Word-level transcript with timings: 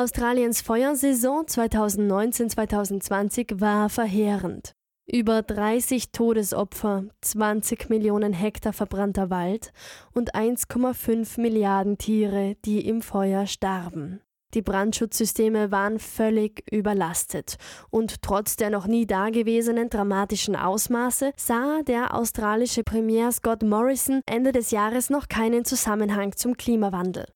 Australiens 0.00 0.62
Feuersaison 0.62 1.44
2019-2020 1.44 3.60
war 3.60 3.90
verheerend. 3.90 4.72
Über 5.06 5.42
30 5.42 6.10
Todesopfer, 6.10 7.04
20 7.20 7.90
Millionen 7.90 8.32
Hektar 8.32 8.72
verbrannter 8.72 9.28
Wald 9.28 9.74
und 10.14 10.34
1,5 10.34 11.38
Milliarden 11.38 11.98
Tiere, 11.98 12.56
die 12.64 12.88
im 12.88 13.02
Feuer 13.02 13.46
starben. 13.46 14.22
Die 14.54 14.62
Brandschutzsysteme 14.62 15.70
waren 15.70 15.98
völlig 15.98 16.64
überlastet 16.72 17.56
und 17.90 18.22
trotz 18.22 18.56
der 18.56 18.70
noch 18.70 18.86
nie 18.86 19.06
dagewesenen 19.06 19.90
dramatischen 19.90 20.56
Ausmaße 20.56 21.32
sah 21.36 21.82
der 21.82 22.14
australische 22.14 22.84
Premier 22.84 23.30
Scott 23.32 23.62
Morrison 23.62 24.22
Ende 24.24 24.52
des 24.52 24.70
Jahres 24.70 25.10
noch 25.10 25.28
keinen 25.28 25.66
Zusammenhang 25.66 26.34
zum 26.36 26.56
Klimawandel. 26.56 27.26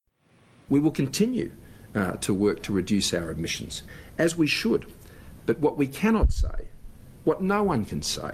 We 0.71 0.83
will 0.83 0.95
continue 0.95 1.51
uh, 1.95 2.13
to 2.21 2.35
work 2.35 2.63
to 2.63 2.73
reduce 2.73 3.15
our 3.15 3.31
emissions, 3.31 3.83
as 4.19 4.37
we 4.37 4.47
should. 4.47 4.87
But 5.47 5.61
what 5.61 5.77
we 5.77 5.87
cannot 5.87 6.33
say 6.33 6.69
What 7.25 7.41
no 7.41 7.63
one 7.63 7.87
can 7.87 8.03
say 8.03 8.33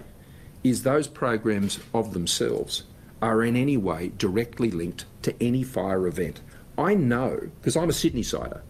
is 0.64 0.83
those 0.83 1.06
programs 1.06 1.78
of 1.94 2.12
themselves 2.12 2.83
are 3.22 3.44
in 3.44 3.55
any 3.55 3.77
way 3.77 4.11
directly 4.19 4.70
linked 4.70 5.05
to 5.22 5.33
any 5.41 5.62
fire 5.62 6.08
event. 6.08 6.41
I 6.77 6.94
know, 6.94 7.50
because 7.61 7.77
I'm 7.77 7.89
a 7.89 7.92
Sydney 7.92 8.25
sider. 8.25 8.62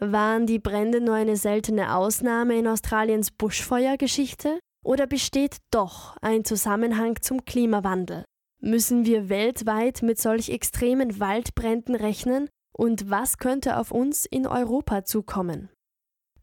Waren 0.00 0.46
die 0.46 0.58
Brände 0.58 1.00
nur 1.00 1.14
eine 1.14 1.36
seltene 1.36 1.94
Ausnahme 1.94 2.58
in 2.58 2.66
Australiens 2.66 3.30
Buschfeuergeschichte? 3.30 4.58
Oder 4.84 5.06
besteht 5.06 5.58
doch 5.70 6.16
ein 6.20 6.44
Zusammenhang 6.44 7.16
zum 7.20 7.44
Klimawandel? 7.44 8.24
Müssen 8.60 9.04
wir 9.06 9.28
weltweit 9.28 10.02
mit 10.02 10.18
solch 10.18 10.50
extremen 10.50 11.20
Waldbränden 11.20 11.94
rechnen? 11.94 12.48
Und 12.78 13.10
was 13.10 13.38
könnte 13.38 13.76
auf 13.76 13.90
uns 13.90 14.24
in 14.24 14.46
Europa 14.46 15.04
zukommen? 15.04 15.68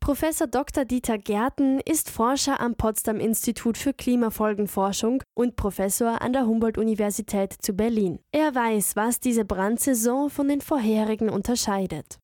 Professor 0.02 0.48
Dr. 0.48 0.84
Dieter 0.84 1.18
Gärten 1.18 1.80
ist 1.80 2.10
Forscher 2.10 2.60
am 2.60 2.76
Potsdam 2.76 3.20
Institut 3.20 3.78
für 3.78 3.94
Klimafolgenforschung 3.94 5.24
und 5.34 5.56
Professor 5.56 6.22
an 6.22 6.34
der 6.34 6.46
Humboldt-Universität 6.46 7.54
zu 7.54 7.74
Berlin. 7.74 8.20
Er 8.32 8.54
weiß, 8.54 8.98
was 8.98 9.20
diese 9.20 9.46
Brandsaison 9.46 10.30
von 10.30 10.50
den 10.50 10.62
vorherigen 10.62 11.30
unterscheidet. 11.30 12.20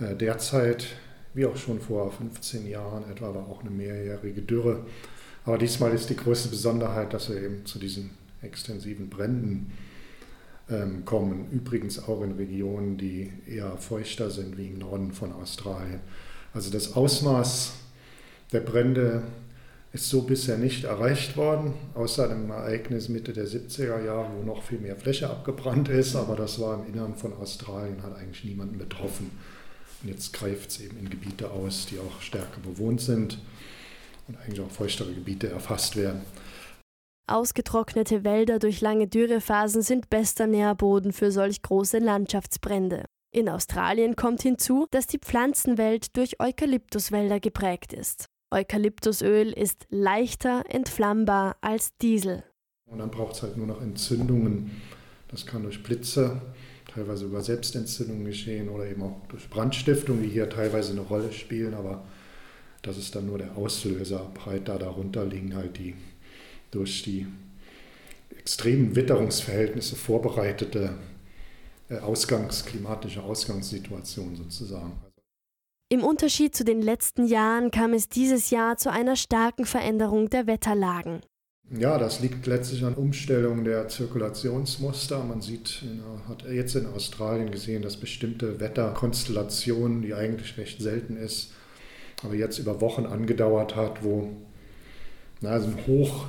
Äh, 0.00 0.16
derzeit, 0.16 0.88
wie 1.34 1.46
auch 1.46 1.56
schon 1.56 1.80
vor 1.80 2.10
15 2.10 2.66
Jahren 2.66 3.08
etwa, 3.10 3.32
war 3.32 3.48
auch 3.48 3.60
eine 3.60 3.70
mehrjährige 3.70 4.42
Dürre. 4.42 4.84
Aber 5.44 5.56
diesmal 5.56 5.92
ist 5.92 6.10
die 6.10 6.16
größte 6.16 6.48
Besonderheit, 6.48 7.14
dass 7.14 7.30
wir 7.30 7.40
eben 7.40 7.64
zu 7.64 7.78
diesen 7.78 8.10
extensiven 8.42 9.08
Bränden 9.08 9.72
kommen. 11.04 11.50
Übrigens 11.50 12.02
auch 12.08 12.22
in 12.22 12.32
Regionen, 12.32 12.98
die 12.98 13.32
eher 13.46 13.76
feuchter 13.78 14.30
sind, 14.30 14.58
wie 14.58 14.66
im 14.66 14.78
Norden 14.78 15.12
von 15.12 15.32
Australien. 15.32 16.00
Also 16.52 16.70
das 16.70 16.94
Ausmaß 16.94 17.72
der 18.52 18.60
Brände 18.60 19.22
ist 19.92 20.10
so 20.10 20.22
bisher 20.22 20.58
nicht 20.58 20.84
erreicht 20.84 21.36
worden, 21.36 21.72
außer 21.94 22.30
einem 22.30 22.50
Ereignis 22.50 23.08
Mitte 23.08 23.32
der 23.32 23.46
70er 23.46 24.04
Jahre, 24.04 24.30
wo 24.36 24.44
noch 24.44 24.62
viel 24.62 24.78
mehr 24.78 24.96
Fläche 24.96 25.30
abgebrannt 25.30 25.88
ist, 25.88 26.14
aber 26.14 26.36
das 26.36 26.60
war 26.60 26.74
im 26.74 26.92
Innern 26.92 27.14
von 27.14 27.32
Australien, 27.32 28.02
hat 28.02 28.16
eigentlich 28.16 28.44
niemanden 28.44 28.78
betroffen. 28.78 29.30
Und 30.02 30.08
jetzt 30.08 30.32
greift 30.32 30.70
es 30.70 30.80
eben 30.80 30.98
in 30.98 31.08
Gebiete 31.08 31.50
aus, 31.50 31.86
die 31.86 31.98
auch 31.98 32.20
stärker 32.20 32.60
bewohnt 32.62 33.00
sind 33.00 33.38
und 34.28 34.36
eigentlich 34.38 34.60
auch 34.60 34.70
feuchtere 34.70 35.12
Gebiete 35.12 35.48
erfasst 35.48 35.96
werden. 35.96 36.20
Ausgetrocknete 37.28 38.24
Wälder 38.24 38.58
durch 38.58 38.80
lange 38.80 39.06
Dürrephasen 39.06 39.82
sind 39.82 40.08
bester 40.08 40.46
Nährboden 40.46 41.12
für 41.12 41.30
solch 41.30 41.60
große 41.60 41.98
Landschaftsbrände. 41.98 43.04
In 43.30 43.50
Australien 43.50 44.16
kommt 44.16 44.40
hinzu, 44.40 44.86
dass 44.90 45.06
die 45.06 45.18
Pflanzenwelt 45.18 46.16
durch 46.16 46.40
Eukalyptuswälder 46.40 47.38
geprägt 47.38 47.92
ist. 47.92 48.26
Eukalyptusöl 48.50 49.52
ist 49.52 49.86
leichter 49.90 50.64
entflammbar 50.70 51.56
als 51.60 51.94
Diesel. 51.98 52.44
Und 52.90 52.98
dann 53.00 53.10
braucht 53.10 53.34
es 53.34 53.42
halt 53.42 53.58
nur 53.58 53.66
noch 53.66 53.82
Entzündungen. 53.82 54.80
Das 55.28 55.44
kann 55.44 55.64
durch 55.64 55.82
Blitze, 55.82 56.40
teilweise 56.90 57.26
über 57.26 57.42
Selbstentzündungen 57.42 58.24
geschehen 58.24 58.70
oder 58.70 58.86
eben 58.86 59.02
auch 59.02 59.20
durch 59.28 59.50
Brandstiftung, 59.50 60.22
die 60.22 60.28
hier 60.28 60.48
teilweise 60.48 60.92
eine 60.92 61.02
Rolle 61.02 61.30
spielen. 61.32 61.74
Aber 61.74 62.06
das 62.80 62.96
ist 62.96 63.14
dann 63.14 63.26
nur 63.26 63.36
der 63.36 63.58
Auslöser. 63.58 64.30
Breiter 64.32 64.78
darunter 64.78 65.26
liegen 65.26 65.54
halt 65.54 65.76
die 65.76 65.94
durch 66.70 67.02
die 67.02 67.26
extremen 68.36 68.96
Witterungsverhältnisse 68.96 69.96
vorbereitete 69.96 70.94
äh, 71.88 71.98
Ausgangs, 71.98 72.64
klimatische 72.64 73.22
Ausgangssituation 73.22 74.36
sozusagen. 74.36 74.92
Im 75.90 76.04
Unterschied 76.04 76.54
zu 76.54 76.64
den 76.64 76.82
letzten 76.82 77.26
Jahren 77.26 77.70
kam 77.70 77.94
es 77.94 78.08
dieses 78.10 78.50
Jahr 78.50 78.76
zu 78.76 78.92
einer 78.92 79.16
starken 79.16 79.64
Veränderung 79.64 80.28
der 80.28 80.46
Wetterlagen. 80.46 81.22
Ja, 81.70 81.98
das 81.98 82.20
liegt 82.20 82.46
letztlich 82.46 82.84
an 82.84 82.94
Umstellung 82.94 83.64
der 83.64 83.88
Zirkulationsmuster. 83.88 85.22
Man 85.24 85.42
sieht, 85.42 85.82
hat 86.26 86.44
jetzt 86.50 86.74
in 86.76 86.86
Australien 86.86 87.50
gesehen, 87.50 87.82
dass 87.82 87.98
bestimmte 87.98 88.60
Wetterkonstellationen, 88.60 90.02
die 90.02 90.14
eigentlich 90.14 90.56
recht 90.56 90.80
selten 90.80 91.16
ist, 91.16 91.52
aber 92.22 92.34
jetzt 92.34 92.58
über 92.58 92.80
Wochen 92.80 93.06
angedauert 93.06 93.76
hat, 93.76 94.02
wo 94.02 94.30
na, 95.40 95.50
also 95.50 95.68
ein 95.68 95.86
Hoch 95.86 96.26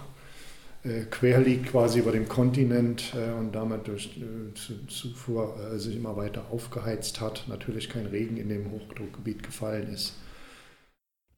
quer 1.11 1.41
liegt 1.41 1.67
quasi 1.67 1.99
über 1.99 2.11
dem 2.11 2.29
Kontinent 2.29 3.13
äh, 3.13 3.37
und 3.37 3.53
damit 3.53 3.87
durch 3.87 4.17
äh, 4.17 4.53
Zufuhr 4.87 5.57
äh, 5.59 5.77
sich 5.77 5.95
immer 5.95 6.15
weiter 6.15 6.45
aufgeheizt 6.51 7.19
hat. 7.19 7.45
Natürlich 7.47 7.89
kein 7.89 8.05
Regen 8.05 8.37
in 8.37 8.49
dem 8.49 8.71
Hochdruckgebiet 8.71 9.43
gefallen 9.43 9.91
ist. 9.93 10.13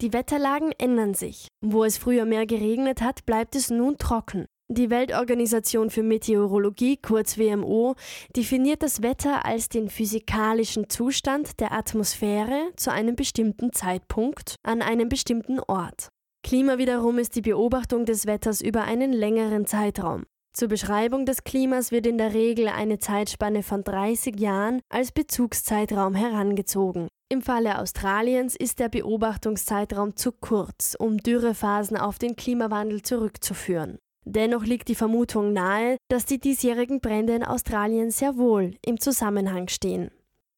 Die 0.01 0.13
Wetterlagen 0.13 0.71
ändern 0.77 1.13
sich. 1.13 1.47
Wo 1.61 1.83
es 1.83 1.97
früher 1.97 2.25
mehr 2.25 2.45
geregnet 2.45 3.01
hat, 3.01 3.25
bleibt 3.25 3.55
es 3.55 3.69
nun 3.69 3.97
trocken. 3.97 4.45
Die 4.67 4.89
Weltorganisation 4.89 5.89
für 5.89 6.01
Meteorologie, 6.01 6.97
kurz 6.97 7.37
WMO, 7.37 7.95
definiert 8.35 8.81
das 8.81 9.01
Wetter 9.01 9.45
als 9.45 9.67
den 9.67 9.89
physikalischen 9.89 10.89
Zustand 10.89 11.59
der 11.59 11.73
Atmosphäre 11.73 12.71
zu 12.77 12.91
einem 12.91 13.15
bestimmten 13.15 13.73
Zeitpunkt 13.73 14.55
an 14.63 14.81
einem 14.81 15.09
bestimmten 15.09 15.59
Ort. 15.59 16.09
Klima 16.43 16.77
wiederum 16.77 17.17
ist 17.17 17.35
die 17.35 17.41
Beobachtung 17.41 18.05
des 18.05 18.25
Wetters 18.25 18.61
über 18.61 18.83
einen 18.83 19.13
längeren 19.13 19.65
Zeitraum. 19.65 20.25
Zur 20.53 20.67
Beschreibung 20.67 21.25
des 21.25 21.45
Klimas 21.45 21.91
wird 21.91 22.05
in 22.05 22.17
der 22.17 22.33
Regel 22.33 22.67
eine 22.67 22.99
Zeitspanne 22.99 23.63
von 23.63 23.83
30 23.83 24.37
Jahren 24.37 24.81
als 24.89 25.13
Bezugszeitraum 25.13 26.13
herangezogen. 26.13 27.07
Im 27.29 27.41
Falle 27.41 27.79
Australiens 27.79 28.57
ist 28.57 28.79
der 28.79 28.89
Beobachtungszeitraum 28.89 30.17
zu 30.17 30.33
kurz, 30.33 30.97
um 30.99 31.17
Dürrephasen 31.17 31.95
auf 31.95 32.19
den 32.19 32.35
Klimawandel 32.35 33.01
zurückzuführen. 33.01 33.99
Dennoch 34.25 34.65
liegt 34.65 34.89
die 34.89 34.95
Vermutung 34.95 35.53
nahe, 35.53 35.95
dass 36.09 36.25
die 36.25 36.39
diesjährigen 36.39 36.99
Brände 36.99 37.33
in 37.33 37.43
Australien 37.43 38.11
sehr 38.11 38.35
wohl 38.35 38.75
im 38.85 38.99
Zusammenhang 38.99 39.69
stehen. 39.69 40.11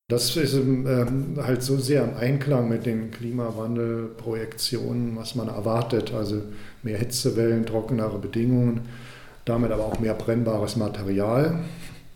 Das 0.09 0.35
ist 0.35 0.53
ähm, 0.53 1.37
halt 1.41 1.63
so 1.63 1.77
sehr 1.77 2.03
im 2.03 2.17
Einklang 2.17 2.67
mit 2.67 2.85
den 2.85 3.09
Klimawandelprojektionen, 3.11 5.15
was 5.15 5.35
man 5.35 5.47
erwartet. 5.47 6.13
Also 6.13 6.41
mehr 6.83 6.97
Hitzewellen, 6.97 7.65
trockenere 7.65 8.19
Bedingungen, 8.19 8.81
damit 9.45 9.71
aber 9.71 9.85
auch 9.85 9.99
mehr 9.99 10.13
brennbares 10.13 10.75
Material, 10.75 11.63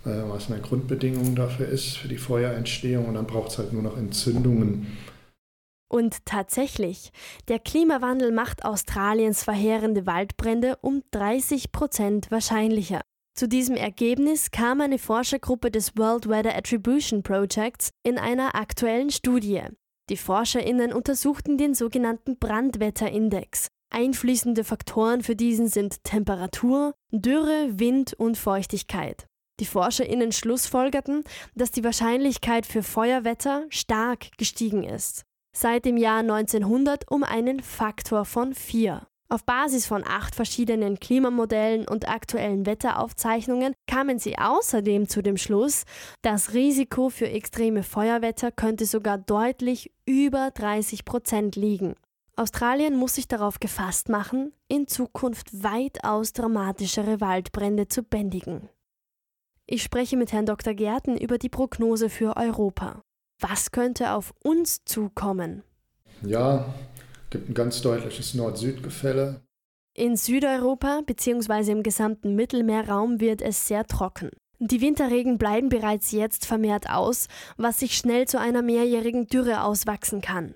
äh, 0.05 0.09
was 0.27 0.51
eine 0.51 0.59
Grundbedingung 0.59 1.33
dafür 1.35 1.69
ist, 1.69 1.95
für 1.97 2.09
die 2.09 2.17
Feuerentstehung. 2.17 3.05
Und 3.05 3.13
dann 3.15 3.25
braucht 3.25 3.51
es 3.51 3.57
halt 3.57 3.71
nur 3.71 3.83
noch 3.83 3.95
Entzündungen. 3.97 4.97
Und 5.89 6.25
tatsächlich, 6.25 7.13
der 7.47 7.59
Klimawandel 7.59 8.33
macht 8.33 8.65
Australiens 8.65 9.45
verheerende 9.45 10.05
Waldbrände 10.05 10.75
um 10.81 11.03
30 11.11 11.71
Prozent 11.71 12.29
wahrscheinlicher. 12.29 12.99
Zu 13.37 13.47
diesem 13.47 13.75
Ergebnis 13.75 14.49
kam 14.49 14.81
eine 14.81 14.97
Forschergruppe 14.97 15.69
des 15.69 15.95
World 15.95 16.27
Weather 16.27 16.57
Attribution 16.57 17.21
Projects 17.21 17.91
in 18.01 18.17
einer 18.17 18.55
aktuellen 18.55 19.11
Studie. 19.11 19.61
Die 20.09 20.17
Forscherinnen 20.17 20.91
untersuchten 20.91 21.55
den 21.55 21.75
sogenannten 21.75 22.39
Brandwetterindex. 22.39 23.67
Einfließende 23.91 24.63
Faktoren 24.63 25.21
für 25.21 25.35
diesen 25.35 25.67
sind 25.67 26.03
Temperatur, 26.03 26.95
Dürre, 27.11 27.79
Wind 27.79 28.15
und 28.15 28.39
Feuchtigkeit. 28.39 29.27
Die 29.59 29.67
Forscherinnen 29.67 30.31
schlussfolgerten, 30.31 31.23
dass 31.53 31.69
die 31.69 31.83
Wahrscheinlichkeit 31.83 32.65
für 32.65 32.81
Feuerwetter 32.81 33.67
stark 33.69 34.35
gestiegen 34.39 34.83
ist. 34.83 35.25
Seit 35.55 35.85
dem 35.85 35.97
Jahr 35.97 36.21
1900 36.21 37.11
um 37.11 37.23
einen 37.23 37.59
Faktor 37.59 38.25
von 38.25 38.55
4. 38.55 39.07
Auf 39.29 39.43
Basis 39.43 39.85
von 39.85 40.05
acht 40.07 40.35
verschiedenen 40.35 41.01
Klimamodellen 41.01 41.85
und 41.85 42.07
aktuellen 42.07 42.65
Wetteraufzeichnungen 42.65 43.73
kamen 43.85 44.19
sie 44.19 44.37
außerdem 44.37 45.09
zu 45.09 45.21
dem 45.21 45.35
Schluss, 45.35 45.83
das 46.21 46.53
Risiko 46.53 47.09
für 47.09 47.29
extreme 47.29 47.83
Feuerwetter 47.83 48.51
könnte 48.51 48.85
sogar 48.85 49.17
deutlich 49.17 49.91
über 50.05 50.51
30 50.51 51.03
Prozent 51.03 51.57
liegen. 51.57 51.95
Australien 52.37 52.95
muss 52.95 53.15
sich 53.15 53.27
darauf 53.27 53.59
gefasst 53.59 54.07
machen, 54.07 54.53
in 54.69 54.87
Zukunft 54.87 55.63
weitaus 55.63 56.31
dramatischere 56.31 57.19
Waldbrände 57.19 57.89
zu 57.89 58.03
bändigen. 58.03 58.69
Ich 59.65 59.83
spreche 59.83 60.15
mit 60.15 60.31
Herrn 60.31 60.45
Dr. 60.45 60.73
Gärten 60.73 61.17
über 61.17 61.37
die 61.37 61.49
Prognose 61.49 62.09
für 62.09 62.37
Europa. 62.37 63.01
Was 63.41 63.71
könnte 63.71 64.13
auf 64.13 64.33
uns 64.41 64.85
zukommen? 64.85 65.63
Ja, 66.21 66.73
gibt 67.29 67.49
ein 67.49 67.53
ganz 67.53 67.81
deutliches 67.81 68.33
Nord-Süd-Gefälle. 68.33 69.41
In 69.93 70.15
Südeuropa 70.15 71.01
bzw. 71.05 71.71
im 71.71 71.83
gesamten 71.83 72.35
Mittelmeerraum 72.35 73.19
wird 73.19 73.41
es 73.41 73.67
sehr 73.67 73.85
trocken. 73.85 74.29
Die 74.59 74.81
Winterregen 74.81 75.37
bleiben 75.37 75.69
bereits 75.69 76.11
jetzt 76.11 76.45
vermehrt 76.45 76.89
aus, 76.89 77.27
was 77.57 77.79
sich 77.79 77.95
schnell 77.95 78.27
zu 78.27 78.39
einer 78.39 78.61
mehrjährigen 78.61 79.27
Dürre 79.27 79.63
auswachsen 79.63 80.21
kann. 80.21 80.55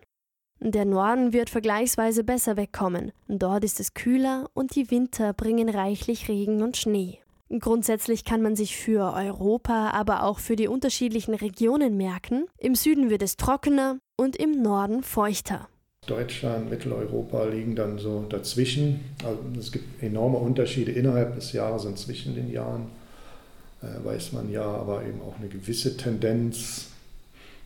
Der 0.59 0.85
Norden 0.85 1.33
wird 1.33 1.49
vergleichsweise 1.49 2.23
besser 2.23 2.55
wegkommen. 2.55 3.11
Dort 3.27 3.63
ist 3.63 3.79
es 3.79 3.95
kühler 3.95 4.47
und 4.53 4.75
die 4.75 4.91
Winter 4.91 5.33
bringen 5.33 5.69
reichlich 5.69 6.29
Regen 6.29 6.61
und 6.61 6.77
Schnee. 6.77 7.19
Grundsätzlich 7.49 8.25
kann 8.25 8.41
man 8.41 8.55
sich 8.55 8.77
für 8.77 9.11
Europa, 9.13 9.89
aber 9.89 10.23
auch 10.23 10.39
für 10.39 10.55
die 10.55 10.67
unterschiedlichen 10.67 11.33
Regionen 11.33 11.97
merken. 11.97 12.45
Im 12.59 12.75
Süden 12.75 13.09
wird 13.09 13.23
es 13.23 13.37
trockener 13.37 13.97
und 14.17 14.35
im 14.35 14.61
Norden 14.61 15.03
feuchter. 15.03 15.67
Deutschland, 16.07 16.71
Mitteleuropa 16.71 17.45
liegen 17.45 17.75
dann 17.75 17.99
so 17.99 18.25
dazwischen. 18.27 19.01
Also 19.23 19.37
es 19.59 19.71
gibt 19.71 20.01
enorme 20.01 20.39
Unterschiede 20.39 20.91
innerhalb 20.91 21.35
des 21.35 21.53
Jahres 21.53 21.85
und 21.85 21.99
zwischen 21.99 22.33
den 22.33 22.51
Jahren, 22.51 22.87
äh, 23.83 24.03
weiß 24.03 24.31
man 24.31 24.51
ja, 24.51 24.65
aber 24.65 25.05
eben 25.05 25.21
auch 25.21 25.37
eine 25.37 25.47
gewisse 25.47 25.95
Tendenz 25.97 26.87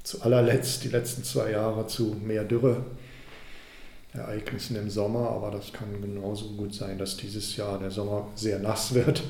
zu 0.04 0.22
allerletzt 0.22 0.84
die 0.84 0.90
letzten 0.90 1.24
zwei 1.24 1.52
Jahre 1.52 1.88
zu 1.88 2.18
mehr 2.24 2.44
Dürreereignissen 2.44 4.76
im 4.76 4.90
Sommer, 4.90 5.30
aber 5.30 5.52
das 5.52 5.72
kann 5.72 6.02
genauso 6.02 6.50
gut 6.58 6.76
sein, 6.76 6.98
dass 6.98 7.16
dieses 7.16 7.56
Jahr 7.56 7.80
der 7.80 7.90
Sommer 7.90 8.28
sehr 8.36 8.60
nass 8.60 8.94
wird. 8.94 9.24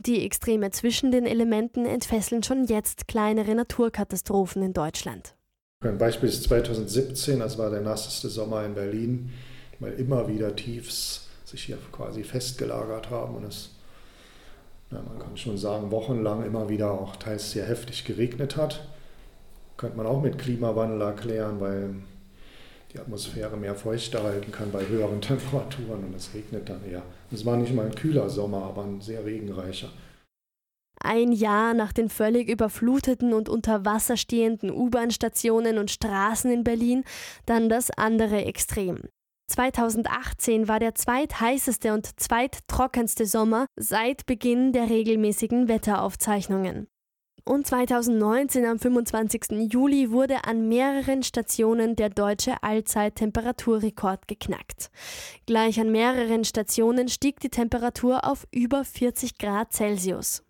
Die 0.00 0.24
Extreme 0.24 0.70
zwischen 0.70 1.12
den 1.12 1.26
Elementen 1.26 1.86
entfesseln 1.86 2.42
schon 2.42 2.64
jetzt 2.64 3.06
kleinere 3.06 3.54
Naturkatastrophen 3.54 4.62
in 4.62 4.72
Deutschland. 4.72 5.36
Ein 5.82 5.96
Beispiel 5.96 6.28
ist 6.28 6.42
2017, 6.42 7.38
das 7.38 7.56
war 7.56 7.70
der 7.70 7.80
nasseste 7.80 8.28
Sommer 8.28 8.66
in 8.66 8.74
Berlin, 8.74 9.32
weil 9.78 9.94
immer 9.94 10.28
wieder 10.28 10.54
Tiefs 10.54 11.28
sich 11.46 11.62
hier 11.64 11.78
quasi 11.90 12.22
festgelagert 12.22 13.08
haben 13.08 13.36
und 13.36 13.44
es, 13.44 13.70
na, 14.90 15.00
man 15.00 15.18
kann 15.18 15.38
schon 15.38 15.56
sagen, 15.56 15.90
wochenlang 15.90 16.44
immer 16.44 16.68
wieder 16.68 16.90
auch 16.90 17.16
teils 17.16 17.52
sehr 17.52 17.64
heftig 17.64 18.04
geregnet 18.04 18.58
hat. 18.58 18.86
Könnte 19.78 19.96
man 19.96 20.04
auch 20.04 20.20
mit 20.20 20.36
Klimawandel 20.36 21.00
erklären, 21.00 21.60
weil 21.60 21.94
die 22.92 22.98
Atmosphäre 22.98 23.56
mehr 23.56 23.74
feuchter 23.74 24.22
halten 24.22 24.52
kann 24.52 24.70
bei 24.72 24.86
höheren 24.86 25.20
Temperaturen 25.22 26.04
und 26.04 26.14
es 26.14 26.34
regnet 26.34 26.68
dann 26.68 26.84
eher. 26.84 27.04
Es 27.32 27.46
war 27.46 27.56
nicht 27.56 27.74
mal 27.74 27.86
ein 27.86 27.94
kühler 27.94 28.28
Sommer, 28.28 28.64
aber 28.64 28.84
ein 28.84 29.00
sehr 29.00 29.24
regenreicher. 29.24 29.88
Ein 31.02 31.32
Jahr 31.32 31.72
nach 31.74 31.92
den 31.92 32.10
völlig 32.10 32.48
überfluteten 32.48 33.32
und 33.32 33.48
unter 33.48 33.84
Wasser 33.84 34.16
stehenden 34.16 34.70
U-Bahn-Stationen 34.70 35.78
und 35.78 35.90
Straßen 35.90 36.50
in 36.50 36.62
Berlin, 36.62 37.04
dann 37.46 37.68
das 37.68 37.90
andere 37.90 38.44
Extrem. 38.44 39.00
2018 39.48 40.68
war 40.68 40.78
der 40.78 40.94
zweitheißeste 40.94 41.92
und 41.92 42.20
zweittrockenste 42.20 43.26
Sommer 43.26 43.66
seit 43.76 44.26
Beginn 44.26 44.72
der 44.72 44.88
regelmäßigen 44.88 45.68
Wetteraufzeichnungen. 45.68 46.86
Und 47.44 47.66
2019 47.66 48.64
am 48.66 48.78
25. 48.78 49.72
Juli 49.72 50.10
wurde 50.10 50.44
an 50.44 50.68
mehreren 50.68 51.22
Stationen 51.22 51.96
der 51.96 52.10
deutsche 52.10 52.62
Allzeittemperaturrekord 52.62 54.28
geknackt. 54.28 54.90
Gleich 55.46 55.80
an 55.80 55.90
mehreren 55.90 56.44
Stationen 56.44 57.08
stieg 57.08 57.40
die 57.40 57.48
Temperatur 57.48 58.24
auf 58.24 58.46
über 58.52 58.84
40 58.84 59.38
Grad 59.38 59.72
Celsius. 59.72 60.44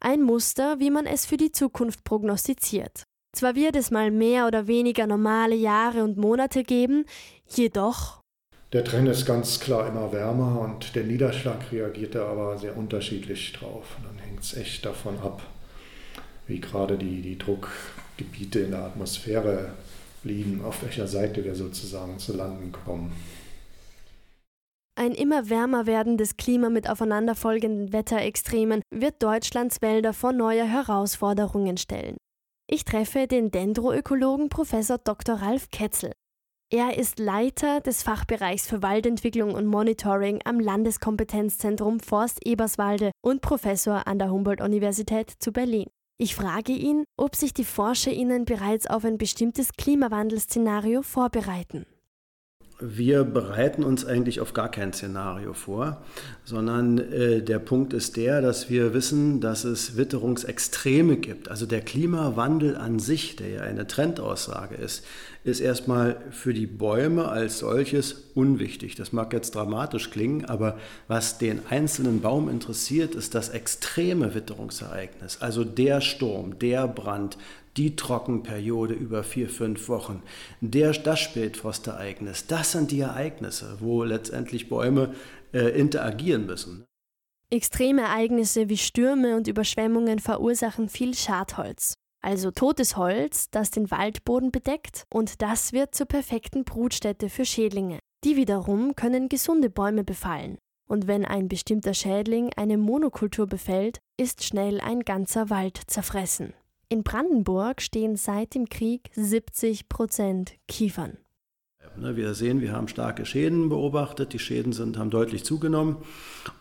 Ein 0.00 0.22
Muster, 0.22 0.80
wie 0.80 0.90
man 0.90 1.06
es 1.06 1.26
für 1.26 1.36
die 1.36 1.52
Zukunft 1.52 2.04
prognostiziert. 2.04 3.04
Zwar 3.32 3.54
wird 3.54 3.76
es 3.76 3.90
mal 3.90 4.10
mehr 4.10 4.46
oder 4.46 4.66
weniger 4.66 5.06
normale 5.06 5.54
Jahre 5.54 6.02
und 6.02 6.16
Monate 6.16 6.64
geben, 6.64 7.04
jedoch. 7.46 8.20
Der 8.72 8.84
Trend 8.84 9.08
ist 9.08 9.26
ganz 9.26 9.60
klar 9.60 9.88
immer 9.88 10.12
wärmer 10.12 10.60
und 10.60 10.94
der 10.94 11.04
Niederschlag 11.04 11.72
reagiert 11.72 12.14
da 12.14 12.26
aber 12.26 12.56
sehr 12.58 12.76
unterschiedlich 12.76 13.52
drauf. 13.52 13.96
Und 13.98 14.06
dann 14.06 14.18
hängt 14.24 14.42
es 14.42 14.56
echt 14.56 14.84
davon 14.84 15.18
ab, 15.18 15.42
wie 16.46 16.60
gerade 16.60 16.96
die, 16.96 17.20
die 17.20 17.38
Druckgebiete 17.38 18.60
in 18.60 18.70
der 18.70 18.84
Atmosphäre 18.84 19.74
liegen, 20.22 20.64
auf 20.64 20.82
welcher 20.82 21.06
Seite 21.06 21.44
wir 21.44 21.54
sozusagen 21.54 22.18
zu 22.18 22.36
landen 22.36 22.72
kommen. 22.72 23.12
Ein 24.96 25.12
immer 25.12 25.48
wärmer 25.48 25.86
werdendes 25.86 26.36
Klima 26.36 26.68
mit 26.68 26.88
aufeinanderfolgenden 26.88 27.92
Wetterextremen 27.92 28.82
wird 28.90 29.22
Deutschlands 29.22 29.80
Wälder 29.82 30.12
vor 30.12 30.32
neue 30.32 30.64
Herausforderungen 30.64 31.76
stellen. 31.76 32.16
Ich 32.68 32.84
treffe 32.84 33.26
den 33.26 33.50
Dendroökologen 33.50 34.48
Prof. 34.48 34.70
Dr. 35.04 35.36
Ralf 35.36 35.70
Ketzel. 35.70 36.12
Er 36.72 36.96
ist 36.96 37.18
Leiter 37.18 37.80
des 37.80 38.04
Fachbereichs 38.04 38.68
für 38.68 38.82
Waldentwicklung 38.82 39.54
und 39.54 39.66
Monitoring 39.66 40.40
am 40.44 40.60
Landeskompetenzzentrum 40.60 41.98
Forst 41.98 42.46
Eberswalde 42.46 43.10
und 43.24 43.40
Professor 43.40 44.06
an 44.06 44.20
der 44.20 44.30
Humboldt-Universität 44.30 45.32
zu 45.40 45.50
Berlin. 45.50 45.88
Ich 46.16 46.36
frage 46.36 46.72
ihn, 46.72 47.04
ob 47.16 47.34
sich 47.34 47.54
die 47.54 47.64
ForscherInnen 47.64 48.44
bereits 48.44 48.86
auf 48.86 49.04
ein 49.04 49.18
bestimmtes 49.18 49.72
Klimawandelszenario 49.72 51.02
vorbereiten 51.02 51.86
wir 52.80 53.24
bereiten 53.24 53.84
uns 53.84 54.04
eigentlich 54.04 54.40
auf 54.40 54.54
gar 54.54 54.70
kein 54.70 54.92
Szenario 54.92 55.52
vor, 55.52 56.02
sondern 56.44 56.98
äh, 56.98 57.42
der 57.42 57.58
Punkt 57.58 57.92
ist 57.92 58.16
der, 58.16 58.40
dass 58.40 58.70
wir 58.70 58.94
wissen, 58.94 59.40
dass 59.40 59.64
es 59.64 59.96
Witterungsextreme 59.96 61.16
gibt. 61.16 61.48
Also 61.50 61.66
der 61.66 61.80
Klimawandel 61.80 62.76
an 62.76 62.98
sich, 62.98 63.36
der 63.36 63.48
ja 63.48 63.60
eine 63.62 63.86
Trendaussage 63.86 64.74
ist, 64.74 65.04
ist 65.42 65.60
erstmal 65.60 66.16
für 66.30 66.52
die 66.52 66.66
Bäume 66.66 67.28
als 67.28 67.60
solches 67.60 68.24
unwichtig. 68.34 68.94
Das 68.94 69.12
mag 69.12 69.32
jetzt 69.32 69.54
dramatisch 69.54 70.10
klingen, 70.10 70.44
aber 70.44 70.76
was 71.08 71.38
den 71.38 71.60
einzelnen 71.70 72.20
Baum 72.20 72.50
interessiert, 72.50 73.14
ist 73.14 73.34
das 73.34 73.48
extreme 73.48 74.34
Witterungsereignis. 74.34 75.38
Also 75.40 75.64
der 75.64 76.02
Sturm, 76.02 76.58
der 76.58 76.86
Brand, 76.88 77.38
die 77.76 77.96
Trockenperiode 77.96 78.94
über 78.94 79.22
vier, 79.22 79.48
fünf 79.48 79.88
Wochen, 79.88 80.22
der, 80.60 80.92
das 80.92 81.20
Spätfrostereignis, 81.20 82.46
das 82.46 82.72
sind 82.72 82.90
die 82.90 83.00
Ereignisse, 83.00 83.76
wo 83.80 84.04
letztendlich 84.04 84.68
Bäume 84.68 85.14
äh, 85.52 85.78
interagieren 85.78 86.46
müssen. 86.46 86.84
Extreme 87.50 88.02
Ereignisse 88.02 88.68
wie 88.68 88.76
Stürme 88.76 89.36
und 89.36 89.48
Überschwemmungen 89.48 90.20
verursachen 90.20 90.88
viel 90.88 91.14
Schadholz, 91.14 91.94
also 92.22 92.50
totes 92.50 92.96
Holz, 92.96 93.50
das 93.50 93.70
den 93.70 93.90
Waldboden 93.90 94.50
bedeckt, 94.50 95.04
und 95.12 95.42
das 95.42 95.72
wird 95.72 95.94
zur 95.94 96.06
perfekten 96.06 96.64
Brutstätte 96.64 97.28
für 97.28 97.44
Schädlinge. 97.44 97.98
Die 98.24 98.36
wiederum 98.36 98.94
können 98.94 99.28
gesunde 99.28 99.70
Bäume 99.70 100.04
befallen. 100.04 100.58
Und 100.86 101.06
wenn 101.06 101.24
ein 101.24 101.48
bestimmter 101.48 101.94
Schädling 101.94 102.50
eine 102.56 102.76
Monokultur 102.76 103.46
befällt, 103.46 104.00
ist 104.18 104.44
schnell 104.44 104.80
ein 104.80 105.00
ganzer 105.00 105.48
Wald 105.48 105.80
zerfressen. 105.86 106.52
In 106.92 107.04
Brandenburg 107.04 107.82
stehen 107.82 108.16
seit 108.16 108.56
dem 108.56 108.68
Krieg 108.68 109.10
70 109.14 109.88
Prozent 109.88 110.54
Kiefern. 110.66 111.18
Ne, 111.96 112.16
wir 112.16 112.34
sehen, 112.34 112.60
wir 112.60 112.72
haben 112.72 112.88
starke 112.88 113.24
Schäden 113.24 113.68
beobachtet. 113.68 114.32
Die 114.32 114.40
Schäden 114.40 114.72
sind, 114.72 114.98
haben 114.98 115.10
deutlich 115.10 115.44
zugenommen. 115.44 115.98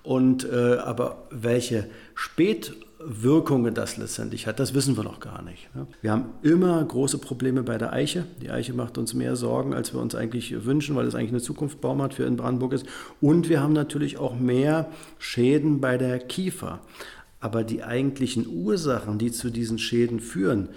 Und, 0.03 0.47
äh, 0.47 0.75
aber 0.75 1.27
welche 1.31 1.89
Spätwirkungen 2.13 3.73
das 3.73 3.97
letztendlich 3.97 4.45
hat, 4.45 4.59
das 4.59 4.75
wissen 4.75 4.95
wir 4.97 5.03
noch 5.03 5.19
gar 5.19 5.41
nicht. 5.41 5.73
Ne? 5.73 5.87
Wir 6.01 6.11
haben 6.11 6.25
immer 6.43 6.83
große 6.83 7.17
Probleme 7.17 7.63
bei 7.63 7.79
der 7.79 7.91
Eiche. 7.91 8.25
Die 8.39 8.51
Eiche 8.51 8.73
macht 8.73 8.99
uns 8.99 9.15
mehr 9.15 9.35
Sorgen, 9.35 9.73
als 9.73 9.95
wir 9.95 9.99
uns 9.99 10.13
eigentlich 10.13 10.63
wünschen, 10.63 10.95
weil 10.95 11.07
es 11.07 11.15
eigentlich 11.15 11.31
eine 11.31 11.41
Zukunftsbaum 11.41 12.03
hat 12.03 12.13
für 12.13 12.25
in 12.25 12.37
Brandenburg 12.37 12.73
ist. 12.73 12.85
Und 13.19 13.49
wir 13.49 13.61
haben 13.61 13.73
natürlich 13.73 14.19
auch 14.19 14.35
mehr 14.35 14.91
Schäden 15.17 15.81
bei 15.81 15.97
der 15.97 16.19
Kiefer. 16.19 16.81
Aber 17.39 17.63
die 17.63 17.83
eigentlichen 17.83 18.47
Ursachen, 18.47 19.17
die 19.17 19.31
zu 19.31 19.49
diesen 19.49 19.79
Schäden 19.79 20.19
führen, 20.19 20.69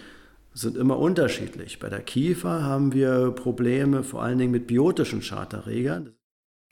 sind 0.55 0.77
immer 0.77 0.99
unterschiedlich. 0.99 1.79
Bei 1.79 1.89
der 1.89 2.03
Kiefer 2.03 2.63
haben 2.63 2.93
wir 2.93 3.33
Probleme 3.33 4.03
vor 4.03 4.23
allen 4.23 4.39
Dingen 4.39 4.53
mit 4.53 4.67
biotischen 4.67 5.23
Schaderregern. 5.23 6.15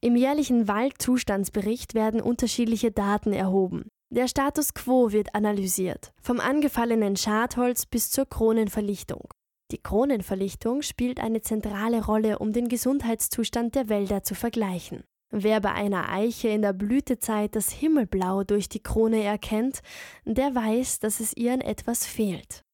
Im 0.03 0.17
jährlichen 0.17 0.69
Waldzustandsbericht 0.69 1.95
werden 1.95 2.21
unterschiedliche 2.21 2.91
Daten 2.91 3.33
erhoben. 3.33 3.89
Der 4.13 4.29
Status 4.29 4.75
quo 4.75 5.13
wird 5.13 5.35
analysiert, 5.35 6.13
vom 6.21 6.41
angefallenen 6.41 7.17
Schadholz 7.17 7.87
bis 7.87 8.11
zur 8.11 8.27
Kronenverlichtung. 8.27 9.29
Die 9.71 9.79
Kronenverlichtung 9.79 10.83
spielt 10.83 11.21
eine 11.21 11.43
zentrale 11.43 12.05
Rolle, 12.05 12.39
um 12.39 12.53
den 12.53 12.69
Gesundheitszustand 12.69 13.77
der 13.77 13.89
Wälder 13.89 14.25
zu 14.25 14.35
vergleichen. 14.35 15.05
Wer 15.31 15.61
bei 15.61 15.73
einer 15.73 16.09
Eiche 16.09 16.49
in 16.49 16.63
der 16.63 16.73
Blütezeit 16.73 17.55
das 17.55 17.71
Himmelblau 17.71 18.43
durch 18.43 18.69
die 18.69 18.83
Krone 18.83 19.23
erkennt, 19.23 19.81
der 20.25 20.55
weiß, 20.55 20.99
dass 20.99 21.21
es 21.21 21.37
ihr 21.37 21.53
an 21.53 21.61
etwas 21.61 22.05
fehlt. 22.05 22.65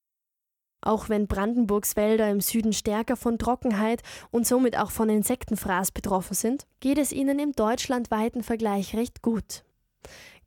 Auch 0.80 1.08
wenn 1.08 1.26
Brandenburgs 1.26 1.96
Wälder 1.96 2.30
im 2.30 2.40
Süden 2.40 2.72
stärker 2.72 3.16
von 3.16 3.38
Trockenheit 3.38 4.02
und 4.30 4.46
somit 4.46 4.78
auch 4.78 4.90
von 4.90 5.08
Insektenfraß 5.08 5.90
betroffen 5.90 6.34
sind, 6.34 6.66
geht 6.80 6.98
es 6.98 7.12
ihnen 7.12 7.38
im 7.38 7.52
deutschlandweiten 7.52 8.42
Vergleich 8.42 8.94
recht 8.94 9.20
gut. 9.20 9.64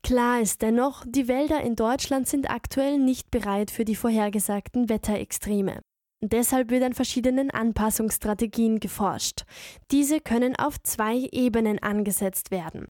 Klar 0.02 0.40
ist 0.40 0.62
dennoch, 0.62 1.04
die 1.06 1.28
Wälder 1.28 1.60
in 1.60 1.76
Deutschland 1.76 2.26
sind 2.26 2.50
aktuell 2.50 2.98
nicht 2.98 3.30
bereit 3.30 3.70
für 3.70 3.84
die 3.84 3.96
vorhergesagten 3.96 4.88
Wetterextreme. 4.88 5.82
Deshalb 6.22 6.70
wird 6.70 6.82
an 6.82 6.92
verschiedenen 6.92 7.50
Anpassungsstrategien 7.50 8.78
geforscht. 8.78 9.44
Diese 9.90 10.20
können 10.20 10.54
auf 10.56 10.82
zwei 10.82 11.28
Ebenen 11.32 11.78
angesetzt 11.78 12.50
werden. 12.50 12.88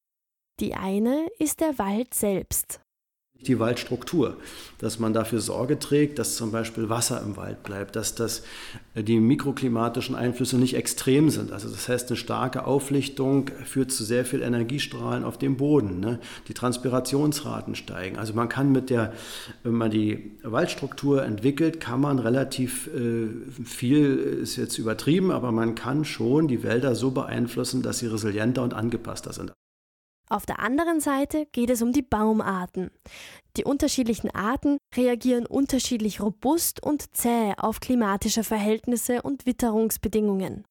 Die 0.59 0.75
eine 0.75 1.29
ist 1.39 1.61
der 1.61 1.79
Wald 1.79 2.13
selbst 2.13 2.81
die 3.47 3.59
Waldstruktur, 3.59 4.37
dass 4.79 4.99
man 4.99 5.13
dafür 5.13 5.41
Sorge 5.41 5.79
trägt, 5.79 6.19
dass 6.19 6.37
zum 6.37 6.53
Beispiel 6.53 6.89
Wasser 6.89 7.23
im 7.23 7.37
Wald 7.37 7.63
bleibt, 7.63 7.97
dass 7.97 8.15
das, 8.15 8.43
äh, 8.95 9.03
die 9.03 9.19
mikroklimatischen 9.19 10.15
Einflüsse 10.15 10.59
nicht 10.59 10.75
extrem 10.75 11.31
sind. 11.31 11.53
Also 11.53 11.69
das 11.69 11.89
heißt, 11.89 12.09
eine 12.09 12.17
starke 12.17 12.65
Auflichtung 12.67 13.51
führt 13.65 13.93
zu 13.93 14.05
sehr 14.05 14.25
viel 14.25 14.43
Energiestrahlen 14.43 15.25
auf 15.25 15.39
dem 15.39 15.57
Boden. 15.57 16.01
Ne? 16.01 16.19
Die 16.49 16.55
Transpirationsraten 16.55 17.75
steigen. 17.75 18.19
Also 18.19 18.35
man 18.35 18.49
kann 18.49 18.73
mit 18.73 18.91
der, 18.91 19.13
wenn 19.63 19.75
man 19.75 19.91
die 19.91 20.33
Waldstruktur 20.43 21.25
entwickelt, 21.25 21.81
kann 21.81 22.01
man 22.01 22.19
relativ 22.19 22.89
äh, 22.89 23.29
viel, 23.65 24.17
ist 24.43 24.57
jetzt 24.57 24.79
übertrieben, 24.79 25.31
aber 25.31 25.53
man 25.53 25.75
kann 25.75 26.05
schon 26.05 26.49
die 26.49 26.63
Wälder 26.63 26.95
so 26.95 27.11
beeinflussen, 27.11 27.83
dass 27.83 27.99
sie 27.99 28.07
resilienter 28.07 28.63
und 28.63 28.75
angepasster 28.75 29.33
sind. 29.33 29.53
Auf 30.31 30.47
der 30.47 30.61
anderen 30.61 31.01
Seite 31.01 31.47
geht 31.47 31.71
es 31.71 31.83
um 31.83 31.91
die 31.93 32.03
Baumarten. 32.03 32.93
Die 33.57 33.65
unterschiedlichen 33.65 34.31
Arten 34.31 34.79
reagieren 34.95 35.45
unterschiedlich 35.45 36.21
robust 36.21 36.81
und 36.81 37.17
zäh 37.17 37.53
auf 37.57 37.81
klimatische 37.81 38.45
Verhältnisse 38.45 39.23
und 39.23 39.45
Witterungsbedingungen. 39.45 40.65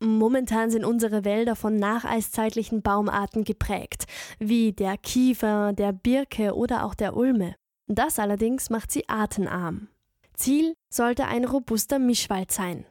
Momentan 0.00 0.70
sind 0.70 0.84
unsere 0.84 1.24
Wälder 1.24 1.56
von 1.56 1.76
nacheiszeitlichen 1.76 2.82
Baumarten 2.82 3.44
geprägt, 3.44 4.04
wie 4.38 4.72
der 4.74 4.98
Kiefer, 4.98 5.72
der 5.72 5.92
Birke 5.92 6.54
oder 6.54 6.84
auch 6.84 6.94
der 6.94 7.16
Ulme. 7.16 7.56
Das 7.86 8.18
allerdings 8.18 8.68
macht 8.68 8.92
sie 8.92 9.08
artenarm. 9.08 9.88
Ziel 10.34 10.74
sollte 10.90 11.24
ein 11.24 11.46
robuster 11.46 11.98
Mischwald 11.98 12.52
sein. 12.52 12.84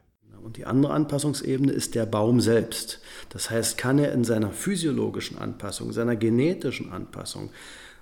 Und 0.48 0.56
die 0.56 0.66
andere 0.66 0.94
Anpassungsebene 0.94 1.74
ist 1.74 1.94
der 1.94 2.06
Baum 2.06 2.40
selbst. 2.40 3.02
Das 3.28 3.50
heißt, 3.50 3.78
kann 3.78 4.00
er 4.00 4.14
in 4.14 4.24
seiner 4.24 4.52
physiologischen 4.52 5.38
Anpassung, 5.38 5.92
seiner 5.92 6.16
genetischen 6.16 6.90
Anpassung 6.94 7.50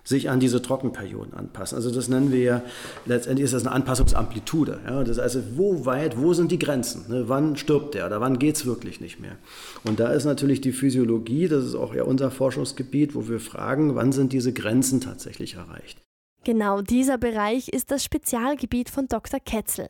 sich 0.04 0.30
an 0.30 0.40
diese 0.40 0.62
Trockenperioden 0.62 1.34
anpassen. 1.34 1.76
Also 1.76 1.90
das 1.90 2.08
nennen 2.08 2.32
wir 2.32 2.40
ja, 2.40 2.62
letztendlich 3.08 3.46
ist 3.46 3.56
das 3.56 3.66
eine 3.66 3.74
Anpassungsamplitude. 3.74 4.80
Ja? 4.86 5.04
Das 5.04 5.18
heißt, 5.18 5.58
wo 5.58 5.88
weit, 5.88 6.20
wo 6.20 6.36
sind 6.36 6.52
die 6.52 6.60
Grenzen? 6.60 7.06
Ne? 7.10 7.28
Wann 7.28 7.58
stirbt 7.58 7.96
der 7.96 8.06
oder 8.06 8.22
wann 8.22 8.38
geht 8.38 8.58
es 8.58 8.68
wirklich 8.68 9.02
nicht 9.02 9.20
mehr? 9.20 9.38
Und 9.84 10.00
da 10.00 10.10
ist 10.10 10.26
natürlich 10.26 10.62
die 10.62 10.72
Physiologie, 10.72 11.48
das 11.48 11.66
ist 11.66 11.74
auch 11.74 11.96
ja 11.96 12.04
unser 12.04 12.30
Forschungsgebiet, 12.30 13.16
wo 13.16 13.28
wir 13.28 13.40
fragen, 13.40 13.96
wann 13.96 14.12
sind 14.12 14.34
diese 14.34 14.54
Grenzen 14.54 15.02
tatsächlich 15.02 15.56
erreicht? 15.56 16.05
Genau 16.46 16.82
dieser 16.82 17.18
Bereich 17.18 17.70
ist 17.70 17.90
das 17.90 18.04
Spezialgebiet 18.04 18.92
von 18.92 19.08
Dr. 19.08 19.40
Ketzel. 19.40 19.90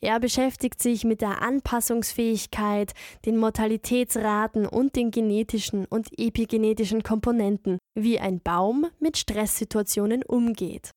Er 0.00 0.20
beschäftigt 0.20 0.80
sich 0.80 1.02
mit 1.02 1.20
der 1.20 1.42
Anpassungsfähigkeit, 1.42 2.92
den 3.24 3.36
Mortalitätsraten 3.36 4.66
und 4.66 4.94
den 4.94 5.10
genetischen 5.10 5.84
und 5.84 6.08
epigenetischen 6.16 7.02
Komponenten, 7.02 7.78
wie 7.96 8.20
ein 8.20 8.38
Baum 8.40 8.86
mit 9.00 9.18
Stresssituationen 9.18 10.22
umgeht. 10.22 10.92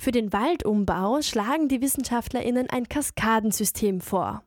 Für 0.00 0.10
den 0.10 0.32
Waldumbau 0.32 1.20
schlagen 1.20 1.68
die 1.68 1.82
Wissenschaftlerinnen 1.82 2.70
ein 2.70 2.88
Kaskadensystem 2.88 4.00
vor. 4.00 4.42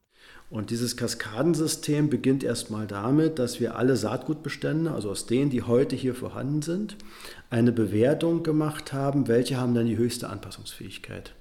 Und 0.49 0.71
dieses 0.71 0.97
Kaskadensystem 0.97 2.09
beginnt 2.09 2.43
erstmal 2.43 2.87
damit, 2.87 3.37
dass 3.37 3.59
wir 3.59 3.75
alle 3.75 3.95
Saatgutbestände, 3.95 4.91
also 4.91 5.11
aus 5.11 5.27
denen, 5.27 5.51
die 5.51 5.61
heute 5.61 5.95
hier 5.95 6.15
vorhanden 6.15 6.63
sind, 6.63 6.97
eine 7.51 7.71
Bewertung 7.71 8.41
gemacht 8.41 8.91
haben, 8.91 9.27
welche 9.27 9.57
haben 9.57 9.75
dann 9.75 9.85
die 9.85 9.97
höchste 9.97 10.29
Anpassungsfähigkeit. 10.29 11.35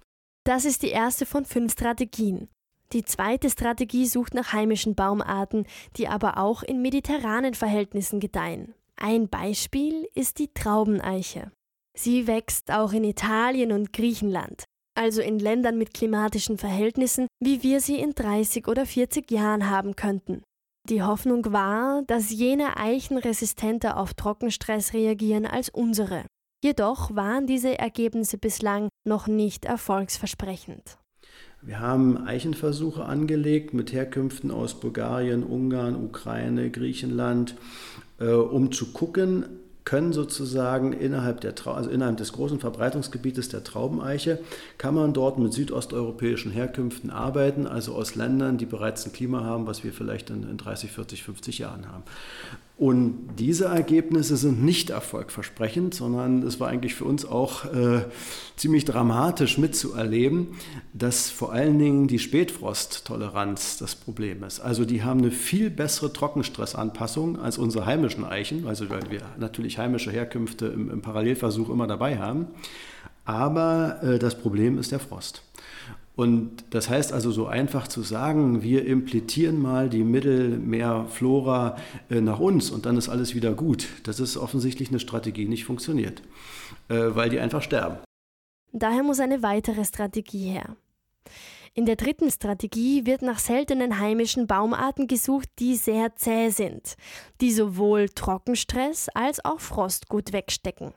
Das 0.44 0.66
ist 0.66 0.82
die 0.82 0.90
erste 0.90 1.24
von 1.24 1.46
fünf 1.46 1.72
Strategien. 1.72 2.48
Die 2.92 3.04
zweite 3.04 3.48
Strategie 3.50 4.06
sucht 4.06 4.34
nach 4.34 4.52
heimischen 4.52 4.94
Baumarten, 4.94 5.66
die 5.96 6.08
aber 6.08 6.38
auch 6.38 6.62
in 6.62 6.82
mediterranen 6.82 7.54
Verhältnissen 7.54 8.20
gedeihen. 8.20 8.74
Ein 8.96 9.28
Beispiel 9.28 10.08
ist 10.14 10.38
die 10.38 10.52
Traubeneiche. 10.52 11.50
Sie 11.94 12.26
wächst 12.26 12.70
auch 12.70 12.92
in 12.92 13.04
Italien 13.04 13.72
und 13.72 13.92
Griechenland 13.92 14.67
also 14.98 15.22
in 15.22 15.38
Ländern 15.38 15.78
mit 15.78 15.94
klimatischen 15.94 16.58
Verhältnissen, 16.58 17.28
wie 17.40 17.62
wir 17.62 17.80
sie 17.80 18.00
in 18.00 18.14
30 18.14 18.66
oder 18.68 18.84
40 18.84 19.30
Jahren 19.30 19.70
haben 19.70 19.96
könnten. 19.96 20.42
Die 20.88 21.02
Hoffnung 21.02 21.52
war, 21.52 22.02
dass 22.06 22.30
jene 22.30 22.76
Eichen 22.76 23.18
resistenter 23.18 23.96
auf 23.98 24.14
Trockenstress 24.14 24.94
reagieren 24.94 25.46
als 25.46 25.68
unsere. 25.68 26.24
Jedoch 26.64 27.14
waren 27.14 27.46
diese 27.46 27.78
Ergebnisse 27.78 28.38
bislang 28.38 28.88
noch 29.06 29.28
nicht 29.28 29.64
erfolgsversprechend. 29.64 30.98
Wir 31.60 31.80
haben 31.80 32.16
Eichenversuche 32.16 33.04
angelegt 33.04 33.74
mit 33.74 33.92
Herkünften 33.92 34.50
aus 34.50 34.78
Bulgarien, 34.78 35.42
Ungarn, 35.42 35.96
Ukraine, 35.96 36.70
Griechenland, 36.70 37.56
äh, 38.18 38.30
um 38.30 38.72
zu 38.72 38.92
gucken, 38.92 39.44
können 39.88 40.12
sozusagen 40.12 40.92
innerhalb, 40.92 41.40
der, 41.40 41.54
also 41.64 41.88
innerhalb 41.88 42.18
des 42.18 42.34
großen 42.34 42.60
Verbreitungsgebietes 42.60 43.48
der 43.48 43.64
Traubeneiche, 43.64 44.38
kann 44.76 44.94
man 44.94 45.14
dort 45.14 45.38
mit 45.38 45.54
südosteuropäischen 45.54 46.52
Herkünften 46.52 47.08
arbeiten, 47.08 47.66
also 47.66 47.94
aus 47.94 48.14
Ländern, 48.14 48.58
die 48.58 48.66
bereits 48.66 49.06
ein 49.06 49.14
Klima 49.14 49.44
haben, 49.44 49.66
was 49.66 49.84
wir 49.84 49.94
vielleicht 49.94 50.28
in, 50.28 50.42
in 50.42 50.58
30, 50.58 50.92
40, 50.92 51.22
50 51.22 51.58
Jahren 51.60 51.88
haben. 51.90 52.02
Und 52.78 53.30
diese 53.40 53.64
Ergebnisse 53.64 54.36
sind 54.36 54.62
nicht 54.62 54.90
erfolgversprechend, 54.90 55.94
sondern 55.94 56.44
es 56.44 56.60
war 56.60 56.68
eigentlich 56.68 56.94
für 56.94 57.06
uns 57.06 57.24
auch 57.24 57.64
äh, 57.64 58.02
ziemlich 58.54 58.84
dramatisch 58.84 59.58
mitzuerleben, 59.58 60.48
dass 60.92 61.28
vor 61.28 61.52
allen 61.52 61.76
Dingen 61.80 62.06
die 62.06 62.20
Spätfrosttoleranz 62.20 63.78
das 63.78 63.96
Problem 63.96 64.44
ist. 64.44 64.60
Also 64.60 64.84
die 64.84 65.02
haben 65.02 65.18
eine 65.18 65.32
viel 65.32 65.70
bessere 65.70 66.12
Trockenstressanpassung 66.12 67.40
als 67.40 67.58
unsere 67.58 67.84
heimischen 67.84 68.24
Eichen, 68.24 68.68
also 68.68 68.88
weil 68.88 69.10
wir 69.10 69.22
natürlich 69.40 69.77
heimische 69.78 70.10
Herkünfte 70.10 70.66
im, 70.66 70.90
im 70.90 71.00
Parallelversuch 71.00 71.70
immer 71.70 71.86
dabei 71.86 72.18
haben. 72.18 72.48
Aber 73.24 74.02
äh, 74.02 74.18
das 74.18 74.38
Problem 74.38 74.78
ist 74.78 74.92
der 74.92 75.00
Frost. 75.00 75.42
Und 76.18 76.64
das 76.70 76.90
heißt 76.90 77.12
also 77.12 77.30
so 77.30 77.46
einfach 77.46 77.86
zu 77.86 78.02
sagen, 78.02 78.60
wir 78.64 78.84
implementieren 78.86 79.62
mal 79.62 79.88
die 79.88 80.02
Mittelmeerflora 80.02 81.76
äh, 82.10 82.20
nach 82.20 82.40
uns 82.40 82.72
und 82.72 82.86
dann 82.86 82.96
ist 82.96 83.08
alles 83.08 83.36
wieder 83.36 83.54
gut. 83.54 83.86
Das 84.02 84.18
ist 84.18 84.36
offensichtlich 84.36 84.88
eine 84.88 84.98
Strategie, 84.98 85.46
nicht 85.46 85.64
funktioniert, 85.64 86.22
äh, 86.88 86.96
weil 87.10 87.30
die 87.30 87.38
einfach 87.38 87.62
sterben. 87.62 87.98
Daher 88.72 89.04
muss 89.04 89.20
eine 89.20 89.44
weitere 89.44 89.84
Strategie 89.84 90.50
her. 90.50 90.74
In 91.78 91.86
der 91.86 91.94
dritten 91.94 92.28
Strategie 92.28 93.06
wird 93.06 93.22
nach 93.22 93.38
seltenen 93.38 94.00
heimischen 94.00 94.48
Baumarten 94.48 95.06
gesucht, 95.06 95.48
die 95.60 95.76
sehr 95.76 96.16
zäh 96.16 96.48
sind, 96.48 96.96
die 97.40 97.52
sowohl 97.52 98.08
Trockenstress 98.08 99.08
als 99.14 99.44
auch 99.44 99.60
Frost 99.60 100.08
gut 100.08 100.32
wegstecken. 100.32 100.92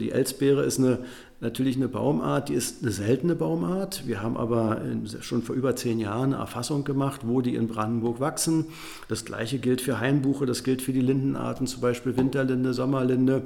Die 0.00 0.12
Elsbeere 0.12 0.62
ist 0.62 0.78
eine, 0.78 1.04
natürlich 1.40 1.76
eine 1.76 1.88
Baumart, 1.88 2.48
die 2.48 2.54
ist 2.54 2.82
eine 2.82 2.90
seltene 2.90 3.34
Baumart. 3.34 4.06
Wir 4.06 4.22
haben 4.22 4.38
aber 4.38 4.80
schon 5.20 5.42
vor 5.42 5.54
über 5.54 5.76
zehn 5.76 6.00
Jahren 6.00 6.32
eine 6.32 6.40
Erfassung 6.40 6.84
gemacht, 6.84 7.20
wo 7.26 7.42
die 7.42 7.54
in 7.54 7.68
Brandenburg 7.68 8.18
wachsen. 8.18 8.68
Das 9.08 9.26
gleiche 9.26 9.58
gilt 9.58 9.82
für 9.82 10.00
Hainbuche, 10.00 10.46
das 10.46 10.64
gilt 10.64 10.80
für 10.80 10.94
die 10.94 11.02
Lindenarten, 11.02 11.66
zum 11.66 11.82
Beispiel 11.82 12.16
Winterlinde, 12.16 12.72
Sommerlinde. 12.72 13.42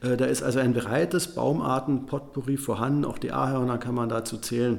Äh, 0.00 0.16
da 0.16 0.26
ist 0.26 0.44
also 0.44 0.60
ein 0.60 0.74
breites 0.74 1.34
Baumarten-Potpourri 1.34 2.56
vorhanden. 2.56 3.04
Auch 3.04 3.18
die 3.18 3.32
Ahörner 3.32 3.78
kann 3.78 3.96
man 3.96 4.08
dazu 4.08 4.38
zählen 4.38 4.78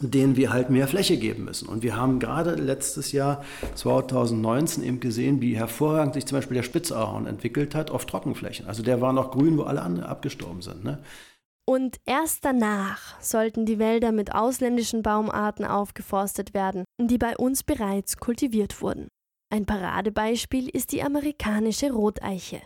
denen 0.00 0.36
wir 0.36 0.52
halt 0.52 0.70
mehr 0.70 0.88
Fläche 0.88 1.16
geben 1.16 1.44
müssen. 1.44 1.68
Und 1.68 1.82
wir 1.82 1.96
haben 1.96 2.18
gerade 2.18 2.54
letztes 2.54 3.12
Jahr 3.12 3.44
2019 3.74 4.82
eben 4.82 5.00
gesehen, 5.00 5.40
wie 5.40 5.56
hervorragend 5.56 6.14
sich 6.14 6.26
zum 6.26 6.38
Beispiel 6.38 6.56
der 6.56 6.62
Spitzahorn 6.62 7.26
entwickelt 7.26 7.74
hat 7.74 7.90
auf 7.90 8.06
Trockenflächen. 8.06 8.66
Also 8.66 8.82
der 8.82 9.00
war 9.00 9.12
noch 9.12 9.30
grün, 9.30 9.56
wo 9.58 9.62
alle 9.62 9.82
anderen 9.82 10.08
abgestorben 10.08 10.62
sind. 10.62 10.84
Ne? 10.84 11.02
Und 11.66 11.96
erst 12.04 12.44
danach 12.44 13.20
sollten 13.22 13.64
die 13.64 13.78
Wälder 13.78 14.12
mit 14.12 14.34
ausländischen 14.34 15.02
Baumarten 15.02 15.64
aufgeforstet 15.64 16.52
werden, 16.52 16.84
die 17.00 17.18
bei 17.18 17.36
uns 17.36 17.62
bereits 17.62 18.18
kultiviert 18.18 18.82
wurden. 18.82 19.08
Ein 19.50 19.64
Paradebeispiel 19.66 20.68
ist 20.68 20.92
die 20.92 21.02
amerikanische 21.02 21.92
Roteiche. 21.92 22.60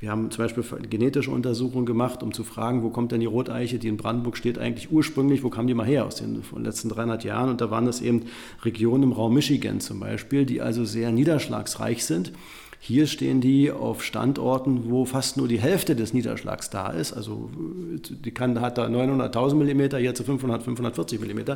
Wir 0.00 0.10
haben 0.10 0.30
zum 0.30 0.44
Beispiel 0.44 0.64
genetische 0.88 1.30
Untersuchungen 1.30 1.86
gemacht, 1.86 2.22
um 2.22 2.32
zu 2.32 2.44
fragen, 2.44 2.82
wo 2.82 2.90
kommt 2.90 3.12
denn 3.12 3.20
die 3.20 3.26
Roteiche, 3.26 3.78
die 3.78 3.88
in 3.88 3.96
Brandenburg 3.96 4.36
steht, 4.36 4.58
eigentlich 4.58 4.90
ursprünglich, 4.90 5.42
wo 5.42 5.50
kam 5.50 5.66
die 5.66 5.74
mal 5.74 5.86
her 5.86 6.06
aus 6.06 6.16
den, 6.16 6.42
letzten 6.56 6.88
300 6.88 7.24
Jahren? 7.24 7.50
Und 7.50 7.60
da 7.60 7.70
waren 7.70 7.86
es 7.86 8.00
eben 8.00 8.26
Regionen 8.64 9.04
im 9.04 9.12
Raum 9.12 9.34
Michigan 9.34 9.80
zum 9.80 10.00
Beispiel, 10.00 10.46
die 10.46 10.60
also 10.60 10.84
sehr 10.84 11.12
niederschlagsreich 11.12 12.04
sind. 12.04 12.32
Hier 12.78 13.06
stehen 13.06 13.40
die 13.40 13.72
auf 13.72 14.04
Standorten, 14.04 14.90
wo 14.90 15.04
fast 15.06 15.36
nur 15.36 15.48
die 15.48 15.58
Hälfte 15.58 15.96
des 15.96 16.12
Niederschlags 16.12 16.70
da 16.70 16.90
ist. 16.90 17.12
Also 17.12 17.50
die 17.54 18.30
kann, 18.32 18.60
hat 18.60 18.78
da 18.78 18.86
900.000 18.86 19.54
mm, 19.54 19.96
hier 19.96 20.14
zu 20.14 20.24
500, 20.24 20.62
540 20.62 21.20
mm. 21.20 21.52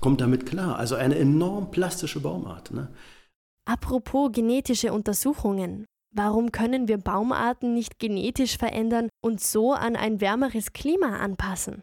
Kommt 0.00 0.20
damit 0.20 0.46
klar. 0.46 0.76
Also 0.76 0.94
eine 0.94 1.16
enorm 1.16 1.70
plastische 1.70 2.20
Baumart. 2.20 2.72
Ne? 2.72 2.88
Apropos 3.64 4.32
genetische 4.32 4.92
Untersuchungen. 4.92 5.86
Warum 6.14 6.52
können 6.52 6.88
wir 6.88 6.98
Baumarten 6.98 7.72
nicht 7.72 7.98
genetisch 7.98 8.58
verändern 8.58 9.08
und 9.22 9.40
so 9.40 9.72
an 9.72 9.96
ein 9.96 10.20
wärmeres 10.20 10.74
Klima 10.74 11.16
anpassen? 11.16 11.82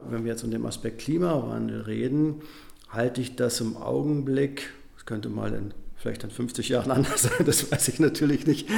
Wenn 0.00 0.24
wir 0.24 0.32
jetzt 0.32 0.44
um 0.44 0.52
den 0.52 0.64
Aspekt 0.64 1.00
Klimawandel 1.00 1.82
reden, 1.82 2.42
halte 2.88 3.20
ich 3.20 3.34
das 3.34 3.60
im 3.60 3.76
Augenblick, 3.76 4.72
das 4.94 5.04
könnte 5.04 5.28
mal 5.28 5.52
in 5.52 5.74
vielleicht 5.96 6.24
in 6.24 6.30
50 6.30 6.68
Jahren 6.68 6.90
anders 6.92 7.22
sein, 7.22 7.44
das 7.44 7.70
weiß 7.70 7.88
ich 7.88 8.00
natürlich 8.00 8.46
nicht, 8.46 8.68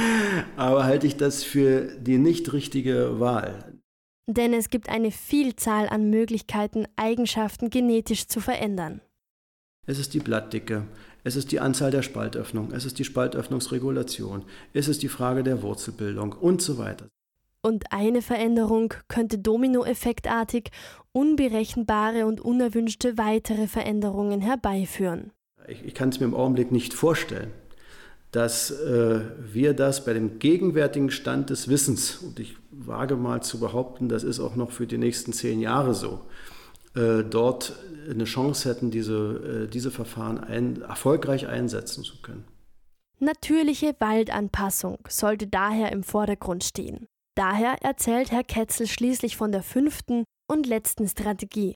aber 0.57 0.83
halte 0.83 1.07
ich 1.07 1.17
das 1.17 1.43
für 1.43 1.95
die 1.99 2.17
nicht 2.17 2.51
richtige 2.51 3.19
Wahl. 3.19 3.79
Denn 4.27 4.53
es 4.53 4.69
gibt 4.69 4.89
eine 4.89 5.11
Vielzahl 5.11 5.87
an 5.87 6.09
Möglichkeiten, 6.09 6.85
Eigenschaften 6.95 7.69
genetisch 7.69 8.27
zu 8.27 8.39
verändern. 8.39 9.01
Es 9.85 9.99
ist 9.99 10.13
die 10.13 10.19
Blattdicke, 10.19 10.87
es 11.23 11.35
ist 11.35 11.51
die 11.51 11.59
Anzahl 11.59 11.91
der 11.91 12.01
Spaltöffnungen, 12.01 12.73
es 12.73 12.85
ist 12.85 12.99
die 12.99 13.05
Spaltöffnungsregulation, 13.05 14.43
es 14.73 14.87
ist 14.87 15.03
die 15.03 15.07
Frage 15.07 15.43
der 15.43 15.61
Wurzelbildung 15.61 16.33
und 16.33 16.61
so 16.61 16.77
weiter. 16.77 17.07
Und 17.61 17.85
eine 17.91 18.21
Veränderung 18.21 18.93
könnte 19.07 19.37
dominoeffektartig 19.37 20.69
unberechenbare 21.13 22.25
und 22.25 22.41
unerwünschte 22.41 23.17
weitere 23.17 23.67
Veränderungen 23.67 24.41
herbeiführen. 24.41 25.31
Ich, 25.69 25.83
ich 25.85 25.93
kann 25.93 26.09
es 26.09 26.19
mir 26.19 26.25
im 26.25 26.35
Augenblick 26.35 26.73
nicht 26.73 26.93
vorstellen, 26.93 27.51
dass 28.31 28.71
äh, 28.71 29.21
wir 29.39 29.73
das 29.73 30.03
bei 30.03 30.13
dem 30.13 30.39
gegenwärtigen 30.39 31.09
Stand 31.09 31.51
des 31.51 31.69
Wissens, 31.69 32.17
und 32.17 32.39
ich 32.39 32.57
wage 32.71 33.15
mal 33.15 33.41
zu 33.41 33.59
behaupten, 33.59 34.09
das 34.09 34.23
ist 34.23 34.41
auch 34.41 34.55
noch 34.55 34.71
für 34.71 34.87
die 34.87 34.97
nächsten 34.97 35.31
zehn 35.31 35.61
Jahre 35.61 35.93
so, 35.93 36.19
äh, 36.95 37.23
dort 37.23 37.73
eine 38.09 38.25
Chance 38.25 38.69
hätten, 38.69 38.91
diese, 38.91 39.65
äh, 39.65 39.67
diese 39.67 39.91
Verfahren 39.91 40.39
ein, 40.39 40.81
erfolgreich 40.81 41.47
einsetzen 41.47 42.03
zu 42.03 42.21
können. 42.21 42.45
Natürliche 43.19 43.95
Waldanpassung 43.99 44.99
sollte 45.07 45.47
daher 45.47 45.91
im 45.91 46.03
Vordergrund 46.03 46.63
stehen. 46.63 47.07
Daher 47.35 47.81
erzählt 47.81 48.31
Herr 48.31 48.43
Ketzel 48.43 48.87
schließlich 48.87 49.37
von 49.37 49.51
der 49.51 49.63
fünften 49.63 50.23
und 50.47 50.67
letzten 50.67 51.07
Strategie. 51.07 51.75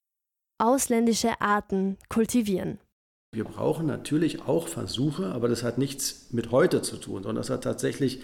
Ausländische 0.60 1.40
Arten 1.42 1.98
kultivieren. 2.10 2.80
Wir 3.34 3.44
brauchen 3.44 3.86
natürlich 3.86 4.44
auch 4.44 4.68
Versuche, 4.68 5.28
aber 5.28 5.48
das 5.48 5.64
hat 5.64 5.78
nichts 5.78 6.28
mit 6.32 6.52
heute 6.52 6.82
zu 6.82 6.98
tun, 6.98 7.24
sondern 7.24 7.38
das 7.38 7.50
hat 7.50 7.64
tatsächlich 7.64 8.22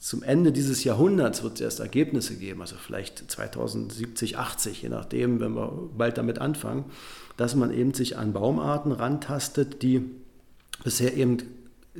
zum 0.00 0.22
Ende 0.22 0.50
dieses 0.50 0.82
Jahrhunderts 0.82 1.42
wird 1.42 1.56
es 1.56 1.60
erst 1.60 1.80
Ergebnisse 1.80 2.36
geben, 2.36 2.62
also 2.62 2.76
vielleicht 2.76 3.30
2070, 3.30 4.38
80, 4.38 4.82
je 4.82 4.88
nachdem, 4.88 5.40
wenn 5.40 5.54
wir 5.54 5.90
bald 5.94 6.16
damit 6.16 6.38
anfangen, 6.38 6.86
dass 7.36 7.54
man 7.54 7.70
eben 7.70 7.92
sich 7.92 8.16
an 8.16 8.32
Baumarten 8.32 8.92
rantastet, 8.92 9.82
die 9.82 10.10
bisher 10.82 11.14
eben 11.14 11.36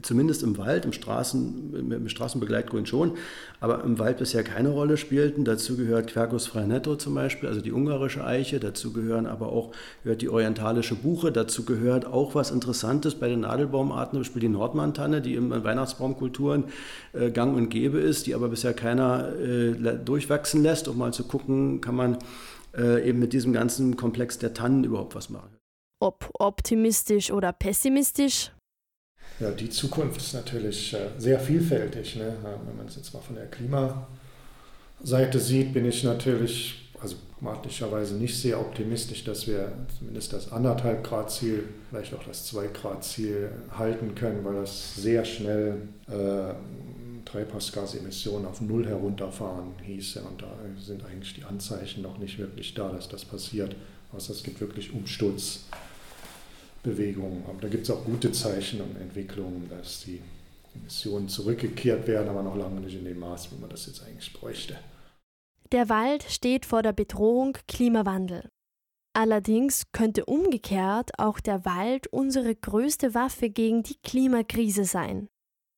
zumindest 0.02 0.42
im 0.42 0.56
Wald, 0.56 0.84
im, 0.84 0.92
Straßen, 0.92 1.92
im 1.92 2.08
Straßenbegleitgrün 2.08 2.86
schon, 2.86 3.12
aber 3.58 3.82
im 3.82 3.98
Wald 3.98 4.18
bisher 4.18 4.44
keine 4.44 4.68
Rolle 4.68 4.96
spielten. 4.96 5.44
Dazu 5.44 5.76
gehört 5.76 6.08
Quercus 6.08 6.46
fraenetto 6.46 6.96
zum 6.96 7.14
Beispiel, 7.14 7.48
also 7.48 7.60
die 7.60 7.72
ungarische 7.72 8.24
Eiche. 8.24 8.60
Dazu 8.60 8.92
gehören 8.92 9.26
aber 9.26 9.48
auch 9.48 9.72
gehört 10.04 10.22
die 10.22 10.28
orientalische 10.28 10.94
Buche. 10.94 11.32
Dazu 11.32 11.64
gehört 11.64 12.06
auch 12.06 12.34
was 12.34 12.50
Interessantes 12.50 13.16
bei 13.16 13.28
den 13.28 13.40
Nadelbaumarten, 13.40 14.12
zum 14.12 14.20
Beispiel 14.20 14.40
die 14.40 14.48
Nordmantanne, 14.48 15.20
die 15.20 15.34
in 15.34 15.50
Weihnachtsbaumkulturen 15.50 16.64
äh, 17.12 17.30
gang 17.30 17.56
und 17.56 17.68
gäbe 17.68 17.98
ist, 17.98 18.26
die 18.26 18.34
aber 18.34 18.48
bisher 18.48 18.74
keiner 18.74 19.32
äh, 19.38 19.74
durchwachsen 20.04 20.62
lässt, 20.62 20.86
um 20.86 20.98
mal 20.98 21.12
zu 21.12 21.24
gucken, 21.24 21.80
kann 21.80 21.96
man 21.96 22.18
äh, 22.76 23.08
eben 23.08 23.18
mit 23.18 23.32
diesem 23.32 23.52
ganzen 23.52 23.96
Komplex 23.96 24.38
der 24.38 24.54
Tannen 24.54 24.84
überhaupt 24.84 25.14
was 25.14 25.30
machen. 25.30 25.56
Ob 26.02 26.30
optimistisch 26.38 27.30
oder 27.30 27.52
pessimistisch, 27.52 28.52
ja, 29.38 29.50
die 29.50 29.70
Zukunft 29.70 30.20
ist 30.20 30.34
natürlich 30.34 30.92
äh, 30.94 31.08
sehr 31.18 31.40
vielfältig. 31.40 32.16
Ne? 32.16 32.36
Wenn 32.42 32.76
man 32.76 32.86
es 32.86 32.96
jetzt 32.96 33.14
mal 33.14 33.20
von 33.20 33.36
der 33.36 33.46
Klimaseite 33.46 35.38
sieht, 35.38 35.72
bin 35.72 35.86
ich 35.86 36.04
natürlich, 36.04 36.90
also 37.00 37.16
pragmatischerweise 37.40 38.14
nicht 38.14 38.38
sehr 38.38 38.60
optimistisch, 38.60 39.24
dass 39.24 39.46
wir 39.46 39.72
zumindest 39.98 40.32
das 40.32 40.52
anderthalb 40.52 41.02
Grad 41.02 41.30
Ziel, 41.30 41.64
vielleicht 41.88 42.14
auch 42.14 42.22
das 42.24 42.46
2 42.46 42.68
Grad 42.68 43.04
Ziel 43.04 43.50
halten 43.76 44.14
können, 44.14 44.44
weil 44.44 44.54
das 44.56 44.96
sehr 44.96 45.24
schnell 45.24 45.82
äh, 46.08 46.54
Treibhausgasemissionen 47.24 48.46
auf 48.46 48.60
Null 48.60 48.86
herunterfahren 48.86 49.72
hieße. 49.82 50.20
Und 50.22 50.42
da 50.42 50.48
sind 50.78 51.04
eigentlich 51.04 51.34
die 51.34 51.44
Anzeichen 51.44 52.02
noch 52.02 52.18
nicht 52.18 52.38
wirklich 52.38 52.74
da, 52.74 52.90
dass 52.90 53.08
das 53.08 53.24
passiert. 53.24 53.74
Also 54.12 54.32
es 54.32 54.42
gibt 54.42 54.60
wirklich 54.60 54.92
Umsturz. 54.92 55.60
Bewegungen. 56.82 57.44
Aber 57.48 57.60
da 57.60 57.68
gibt 57.68 57.84
es 57.84 57.90
auch 57.90 58.04
gute 58.04 58.32
Zeichen 58.32 58.80
und 58.80 58.96
Entwicklungen, 58.96 59.68
dass 59.68 60.04
die 60.04 60.20
Emissionen 60.74 61.28
zurückgekehrt 61.28 62.06
werden, 62.06 62.28
aber 62.28 62.42
noch 62.42 62.56
lange 62.56 62.80
nicht 62.80 62.96
in 62.96 63.04
dem 63.04 63.18
Maß, 63.18 63.52
wie 63.52 63.60
man 63.60 63.70
das 63.70 63.86
jetzt 63.86 64.02
eigentlich 64.02 64.32
bräuchte. 64.32 64.78
Der 65.72 65.88
Wald 65.88 66.24
steht 66.24 66.66
vor 66.66 66.82
der 66.82 66.92
Bedrohung 66.92 67.56
Klimawandel. 67.68 68.48
Allerdings 69.12 69.84
könnte 69.92 70.24
umgekehrt 70.24 71.10
auch 71.18 71.40
der 71.40 71.64
Wald 71.64 72.06
unsere 72.08 72.54
größte 72.54 73.14
Waffe 73.14 73.50
gegen 73.50 73.82
die 73.82 73.96
Klimakrise 74.02 74.84
sein. 74.84 75.28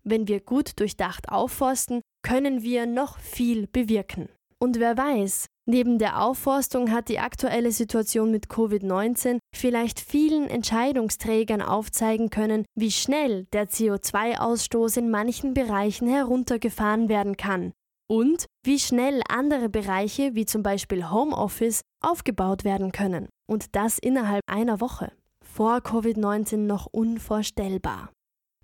Wenn 0.05 0.29
wir 0.29 0.41
gut 0.41 0.79
durchdacht 0.81 1.29
aufforsten, 1.29 2.03
können 2.23 2.63
wir 2.63 2.87
noch 2.87 3.19
viel 3.19 3.67
bewirken. 3.67 4.29
Und 4.59 4.79
wer 4.79 4.97
weiß, 4.97 5.47
Neben 5.65 5.99
der 5.99 6.21
Aufforstung 6.21 6.91
hat 6.91 7.09
die 7.09 7.21
aktuelle 7.21 7.71
Situation 7.71 8.33
mit 8.33 8.49
Covid-19 8.49 9.39
vielleicht 9.55 10.01
vielen 10.01 10.49
Entscheidungsträgern 10.49 11.63
aufzeigen 11.63 12.31
können, 12.31 12.65
wie 12.75 12.91
schnell 12.91 13.45
der 13.53 13.69
CO2-Ausstoß 13.69 14.99
in 14.99 15.11
manchen 15.11 15.55
Bereichen 15.55 16.09
heruntergefahren 16.09 17.09
werden 17.09 17.37
kann 17.37 17.73
und 18.11 18.47
wie 18.65 18.81
schnell 18.81 19.23
andere 19.29 19.69
Bereiche 19.69 20.35
wie 20.35 20.47
zum 20.47 20.65
Beispiel 20.65 21.11
Homeoffice 21.11 21.83
aufgebaut 22.05 22.65
werden 22.65 22.91
können. 22.91 23.29
Und 23.49 23.77
das 23.77 23.99
innerhalb 23.99 24.43
einer 24.47 24.81
Woche. 24.81 25.13
Vor 25.45 25.77
Covid-19 25.77 26.57
noch 26.57 26.87
unvorstellbar. 26.87 28.11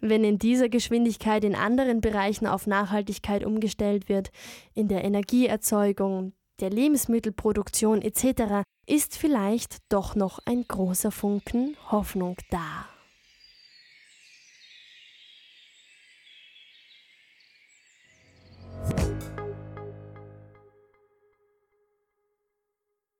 Wenn 0.00 0.24
in 0.24 0.38
dieser 0.38 0.68
Geschwindigkeit 0.68 1.44
in 1.44 1.54
anderen 1.54 2.00
Bereichen 2.00 2.46
auf 2.46 2.66
Nachhaltigkeit 2.66 3.44
umgestellt 3.44 4.08
wird, 4.08 4.30
in 4.74 4.88
der 4.88 5.04
Energieerzeugung, 5.04 6.32
der 6.60 6.70
Lebensmittelproduktion 6.70 8.02
etc. 8.02 8.62
ist 8.86 9.16
vielleicht 9.16 9.78
doch 9.88 10.14
noch 10.14 10.40
ein 10.44 10.64
großer 10.66 11.10
Funken 11.10 11.76
Hoffnung 11.90 12.36
da. 12.50 12.97